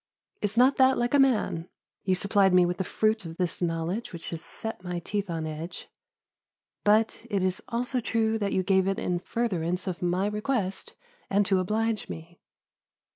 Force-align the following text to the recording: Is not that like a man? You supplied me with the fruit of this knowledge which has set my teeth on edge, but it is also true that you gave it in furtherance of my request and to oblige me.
Is 0.41 0.57
not 0.57 0.77
that 0.77 0.97
like 0.97 1.13
a 1.13 1.19
man? 1.19 1.69
You 2.05 2.15
supplied 2.15 2.55
me 2.55 2.65
with 2.65 2.77
the 2.77 2.83
fruit 2.83 3.23
of 3.23 3.37
this 3.37 3.61
knowledge 3.61 4.11
which 4.11 4.31
has 4.31 4.43
set 4.43 4.83
my 4.83 4.97
teeth 4.97 5.29
on 5.29 5.45
edge, 5.45 5.89
but 6.83 7.27
it 7.29 7.43
is 7.43 7.61
also 7.67 7.99
true 7.99 8.39
that 8.39 8.51
you 8.51 8.63
gave 8.63 8.87
it 8.87 8.97
in 8.97 9.19
furtherance 9.19 9.85
of 9.85 10.01
my 10.01 10.25
request 10.25 10.95
and 11.29 11.45
to 11.45 11.59
oblige 11.59 12.09
me. 12.09 12.39